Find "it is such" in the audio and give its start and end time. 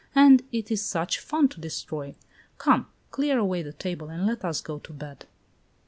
0.51-1.19